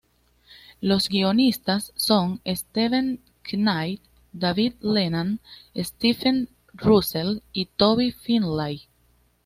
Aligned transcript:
Los 0.81 1.09
guionistas 1.09 1.93
son 1.95 2.41
Steven 2.47 3.19
Knight, 3.51 4.01
David 4.33 4.73
Leland, 4.79 5.39
Stephen 5.75 6.49
Russell 6.73 7.43
y 7.53 7.65
Toby 7.67 8.11
Finlay. 8.11 8.87